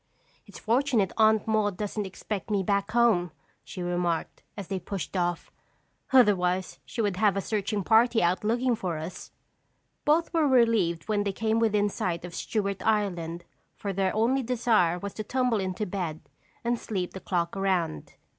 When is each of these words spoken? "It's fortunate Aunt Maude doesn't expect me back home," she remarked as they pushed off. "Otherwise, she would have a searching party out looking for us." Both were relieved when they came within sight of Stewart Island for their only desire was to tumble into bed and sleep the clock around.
"It's 0.47 0.57
fortunate 0.57 1.11
Aunt 1.15 1.45
Maude 1.45 1.77
doesn't 1.77 2.07
expect 2.07 2.49
me 2.49 2.63
back 2.63 2.89
home," 2.89 3.29
she 3.63 3.83
remarked 3.83 4.41
as 4.57 4.67
they 4.67 4.79
pushed 4.79 5.15
off. 5.15 5.51
"Otherwise, 6.11 6.79
she 6.85 7.01
would 7.03 7.17
have 7.17 7.37
a 7.37 7.39
searching 7.39 7.83
party 7.83 8.23
out 8.23 8.43
looking 8.43 8.73
for 8.75 8.97
us." 8.97 9.29
Both 10.03 10.33
were 10.33 10.47
relieved 10.47 11.07
when 11.07 11.23
they 11.23 11.31
came 11.31 11.59
within 11.59 11.87
sight 11.87 12.25
of 12.25 12.33
Stewart 12.33 12.81
Island 12.83 13.45
for 13.75 13.93
their 13.93 14.11
only 14.15 14.41
desire 14.41 14.97
was 14.97 15.13
to 15.13 15.23
tumble 15.23 15.59
into 15.59 15.85
bed 15.85 16.21
and 16.63 16.79
sleep 16.79 17.13
the 17.13 17.19
clock 17.19 17.55
around. 17.55 18.15